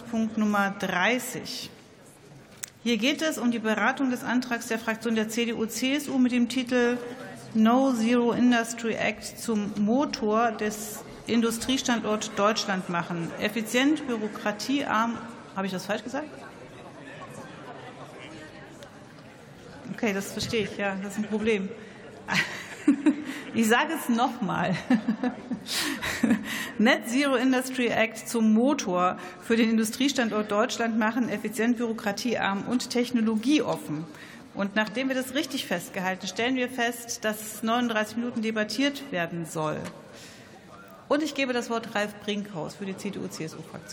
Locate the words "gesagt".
16.04-16.28